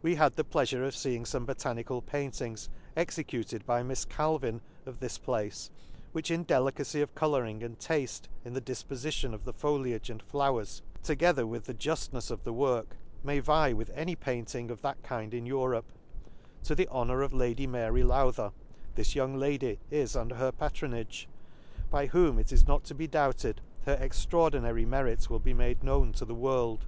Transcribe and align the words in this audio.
We 0.00 0.14
had 0.14 0.36
the 0.36 0.42
pleafure 0.42 0.88
of 0.88 0.94
feeing 0.94 1.24
fbme 1.24 1.44
bo 1.44 1.52
tanical 1.52 2.06
paintings, 2.06 2.70
executed 2.96 3.66
by 3.66 3.82
Mifs 3.82 4.06
Cal 4.08 4.38
vin, 4.38 4.62
of 4.86 5.00
this 5.00 5.18
place^ 5.18 5.68
which 6.12 6.30
in 6.30 6.44
delicacy 6.44 7.02
of 7.02 7.14
colouring, 7.14 7.62
and 7.62 7.78
tafhe 7.78 8.22
in 8.42 8.54
the 8.54 8.62
difpofition 8.62 9.34
of 9.34 9.44
the 9.44 9.52
foliage 9.52 10.08
and 10.08 10.22
flowers, 10.22 10.80
together 11.02 11.46
with 11.46 11.66
the 11.66 11.74
juftnefs 11.74 12.30
of 12.30 12.42
the 12.44 12.54
work, 12.54 12.96
may 13.22 13.38
vie 13.38 13.74
with 13.74 13.90
any 13.94 14.16
painting 14.16 14.70
of 14.70 14.80
that 14.80 15.02
kind 15.02 15.34
in 15.34 15.44
Europe.— 15.44 15.92
To 16.64 16.74
the 16.74 16.88
honour 16.88 17.20
of 17.20 17.34
Lady 17.34 17.66
Mary 17.66 18.02
Lowther, 18.02 18.52
this 18.94 19.14
young 19.14 19.36
Lady 19.36 19.78
is 19.90 20.16
under 20.16 20.36
her 20.36 20.52
patronage, 20.52 21.28
by 21.90 22.06
whom, 22.06 22.38
it 22.38 22.50
is 22.50 22.66
not 22.66 22.82
to 22.84 22.94
be 22.94 23.06
doubted, 23.06 23.60
her 23.84 23.98
ex 24.00 24.24
traordinary 24.24 24.86
merit 24.86 25.28
will 25.28 25.38
be 25.38 25.52
made 25.52 25.84
known 25.84 26.14
tq 26.14 26.28
£he 26.28 26.32
world. 26.34 26.86